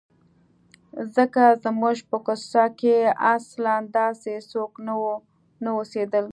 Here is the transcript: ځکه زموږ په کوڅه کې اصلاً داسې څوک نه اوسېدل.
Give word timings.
ځکه 1.15 1.43
زموږ 1.63 1.97
په 2.09 2.17
کوڅه 2.25 2.65
کې 2.79 2.95
اصلاً 3.35 3.75
داسې 3.99 4.33
څوک 4.51 4.71
نه 5.63 5.71
اوسېدل. 5.77 6.25